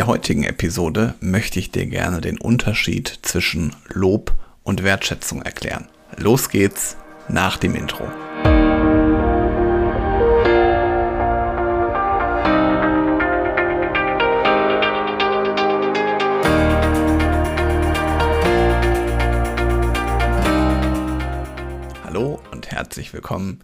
[0.00, 5.88] der heutigen Episode möchte ich dir gerne den Unterschied zwischen Lob und Wertschätzung erklären.
[6.16, 6.96] Los geht's
[7.28, 8.08] nach dem Intro.
[22.06, 23.60] Hallo und herzlich willkommen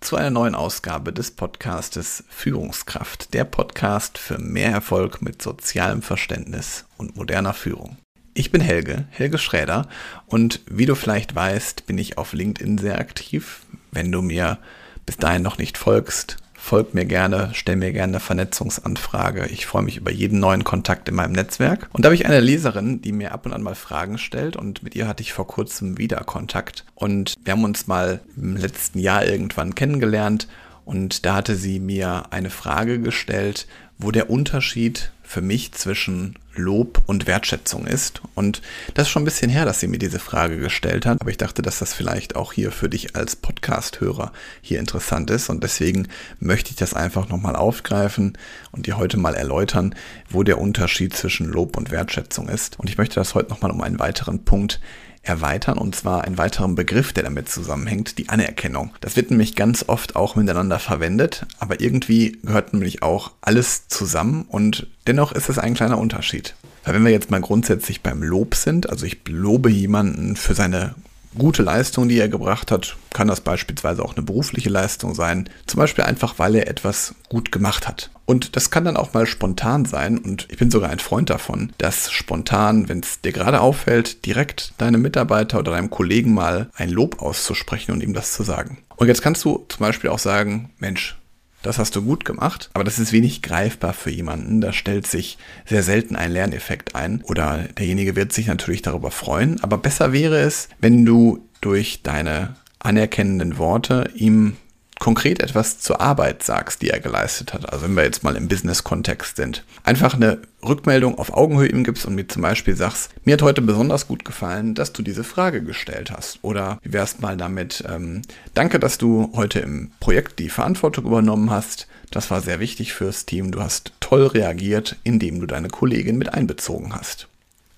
[0.00, 6.84] zu einer neuen Ausgabe des Podcastes Führungskraft, der Podcast für mehr Erfolg mit sozialem Verständnis
[6.96, 7.96] und moderner Führung.
[8.34, 9.88] Ich bin Helge, Helge Schräder
[10.26, 13.62] und wie du vielleicht weißt, bin ich auf LinkedIn sehr aktiv.
[13.90, 14.58] Wenn du mir
[15.04, 19.46] bis dahin noch nicht folgst, folgt mir gerne, stell mir gerne eine Vernetzungsanfrage.
[19.46, 21.88] Ich freue mich über jeden neuen Kontakt in meinem Netzwerk.
[21.92, 24.82] Und da habe ich eine Leserin, die mir ab und an mal Fragen stellt und
[24.82, 26.84] mit ihr hatte ich vor kurzem wieder Kontakt.
[26.94, 30.48] Und wir haben uns mal im letzten Jahr irgendwann kennengelernt
[30.84, 33.66] und da hatte sie mir eine Frage gestellt,
[33.98, 38.22] wo der Unterschied für mich zwischen Lob und Wertschätzung ist.
[38.34, 38.62] Und
[38.94, 41.20] das ist schon ein bisschen her, dass sie mir diese Frage gestellt hat.
[41.20, 45.50] Aber ich dachte, dass das vielleicht auch hier für dich als Podcast-Hörer hier interessant ist.
[45.50, 46.08] Und deswegen
[46.40, 48.38] möchte ich das einfach nochmal aufgreifen
[48.72, 49.94] und dir heute mal erläutern,
[50.30, 52.78] wo der Unterschied zwischen Lob und Wertschätzung ist.
[52.80, 54.80] Und ich möchte das heute nochmal um einen weiteren Punkt
[55.22, 58.92] erweitern und zwar einen weiteren Begriff, der damit zusammenhängt, die Anerkennung.
[59.00, 64.44] Das wird nämlich ganz oft auch miteinander verwendet, aber irgendwie gehört nämlich auch alles zusammen
[64.48, 66.54] und dennoch ist es ein kleiner Unterschied.
[66.84, 70.94] Weil wenn wir jetzt mal grundsätzlich beim Lob sind, also ich lobe jemanden für seine
[71.36, 75.48] gute Leistung, die er gebracht hat, kann das beispielsweise auch eine berufliche Leistung sein.
[75.66, 78.10] Zum Beispiel einfach, weil er etwas gut gemacht hat.
[78.24, 80.18] Und das kann dann auch mal spontan sein.
[80.18, 84.72] Und ich bin sogar ein Freund davon, dass spontan, wenn es dir gerade auffällt, direkt
[84.78, 88.78] deinem Mitarbeiter oder deinem Kollegen mal ein Lob auszusprechen und ihm das zu sagen.
[88.96, 91.17] Und jetzt kannst du zum Beispiel auch sagen, Mensch,
[91.62, 94.60] das hast du gut gemacht, aber das ist wenig greifbar für jemanden.
[94.60, 99.62] Da stellt sich sehr selten ein Lerneffekt ein oder derjenige wird sich natürlich darüber freuen.
[99.62, 104.56] Aber besser wäre es, wenn du durch deine anerkennenden Worte ihm
[104.98, 107.72] konkret etwas zur Arbeit sagst, die er geleistet hat.
[107.72, 109.64] Also wenn wir jetzt mal im Business-Kontext sind.
[109.84, 113.62] Einfach eine Rückmeldung auf Augenhöhe ihm gibst und mir zum Beispiel sagst, mir hat heute
[113.62, 116.38] besonders gut gefallen, dass du diese Frage gestellt hast.
[116.42, 118.22] Oder wie wär's mal damit, ähm,
[118.54, 121.86] danke, dass du heute im Projekt die Verantwortung übernommen hast.
[122.10, 123.52] Das war sehr wichtig fürs Team.
[123.52, 127.28] Du hast toll reagiert, indem du deine Kollegin mit einbezogen hast.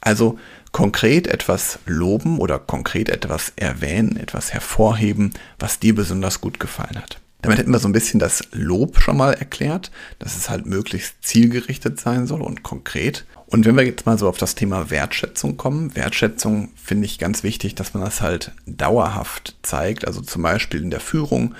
[0.00, 0.38] Also
[0.72, 7.20] konkret etwas loben oder konkret etwas erwähnen, etwas hervorheben, was dir besonders gut gefallen hat.
[7.42, 11.22] Damit hätten wir so ein bisschen das Lob schon mal erklärt, dass es halt möglichst
[11.22, 13.26] zielgerichtet sein soll und konkret.
[13.46, 17.44] Und wenn wir jetzt mal so auf das Thema Wertschätzung kommen, Wertschätzung finde ich ganz
[17.44, 20.06] wichtig, dass man das halt dauerhaft zeigt.
[20.06, 21.54] Also zum Beispiel in der Führung,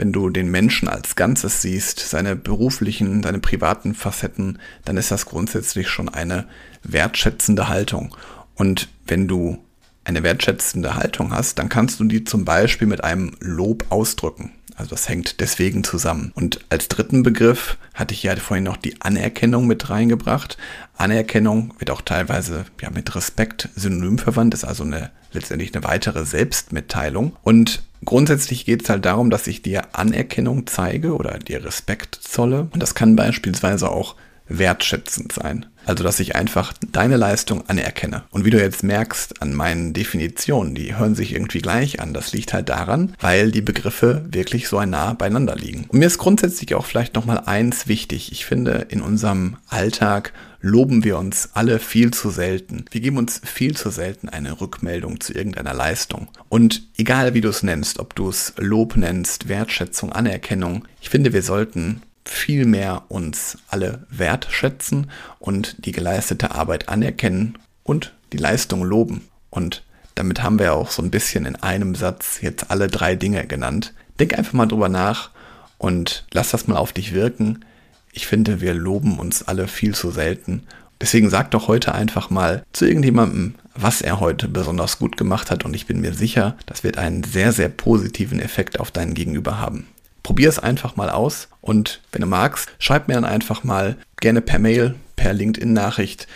[0.00, 5.26] wenn du den Menschen als Ganzes siehst, seine beruflichen, seine privaten Facetten, dann ist das
[5.26, 6.46] grundsätzlich schon eine
[6.82, 8.16] wertschätzende Haltung.
[8.54, 9.62] Und wenn du
[10.04, 14.52] eine wertschätzende Haltung hast, dann kannst du die zum Beispiel mit einem Lob ausdrücken.
[14.74, 16.32] Also das hängt deswegen zusammen.
[16.34, 20.56] Und als dritten Begriff hatte ich ja vorhin noch die Anerkennung mit reingebracht.
[20.96, 26.24] Anerkennung wird auch teilweise ja, mit Respekt synonym verwandt, ist also eine, letztendlich eine weitere
[26.24, 27.36] Selbstmitteilung.
[27.42, 32.68] Und grundsätzlich geht es halt darum, dass ich dir Anerkennung zeige oder dir Respekt zolle.
[32.72, 34.16] Und das kann beispielsweise auch
[34.50, 35.66] wertschätzend sein.
[35.86, 38.24] Also, dass ich einfach deine Leistung anerkenne.
[38.30, 42.12] Und wie du jetzt merkst an meinen Definitionen, die hören sich irgendwie gleich an.
[42.12, 45.86] Das liegt halt daran, weil die Begriffe wirklich so nah beieinander liegen.
[45.88, 48.30] Und mir ist grundsätzlich auch vielleicht nochmal eins wichtig.
[48.32, 52.84] Ich finde, in unserem Alltag loben wir uns alle viel zu selten.
[52.90, 56.28] Wir geben uns viel zu selten eine Rückmeldung zu irgendeiner Leistung.
[56.48, 61.32] Und egal wie du es nennst, ob du es Lob nennst, Wertschätzung, Anerkennung, ich finde,
[61.32, 68.84] wir sollten viel mehr uns alle wertschätzen und die geleistete Arbeit anerkennen und die Leistung
[68.84, 69.28] loben.
[69.48, 69.82] Und
[70.14, 73.94] damit haben wir auch so ein bisschen in einem Satz jetzt alle drei Dinge genannt.
[74.18, 75.30] Denk einfach mal drüber nach
[75.78, 77.64] und lass das mal auf dich wirken.
[78.12, 80.62] Ich finde, wir loben uns alle viel zu selten.
[81.00, 85.64] Deswegen sag doch heute einfach mal zu irgendjemandem, was er heute besonders gut gemacht hat
[85.64, 89.58] und ich bin mir sicher, das wird einen sehr, sehr positiven Effekt auf deinen Gegenüber
[89.58, 89.86] haben.
[90.22, 94.42] Probier es einfach mal aus und wenn du magst, schreib mir dann einfach mal gerne
[94.42, 96.26] per Mail, per LinkedIn-Nachricht,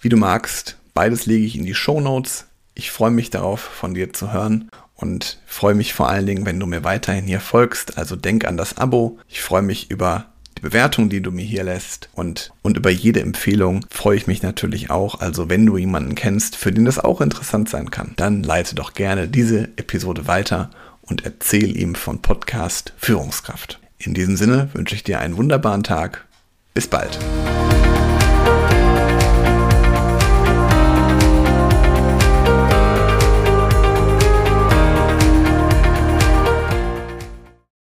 [0.00, 0.76] wie du magst.
[0.94, 2.46] Beides lege ich in die Show Notes.
[2.74, 6.58] Ich freue mich darauf, von dir zu hören und freue mich vor allen Dingen, wenn
[6.58, 7.98] du mir weiterhin hier folgst.
[7.98, 9.18] Also denk an das Abo.
[9.28, 10.26] Ich freue mich über
[10.58, 14.42] die Bewertung, die du mir hier lässt und, und über jede Empfehlung freue ich mich
[14.42, 15.20] natürlich auch.
[15.20, 18.94] Also wenn du jemanden kennst, für den das auch interessant sein kann, dann leite doch
[18.94, 20.70] gerne diese Episode weiter
[21.02, 23.78] und erzähl ihm von Podcast Führungskraft.
[23.98, 26.26] In diesem Sinne wünsche ich dir einen wunderbaren Tag.
[26.74, 27.18] Bis bald.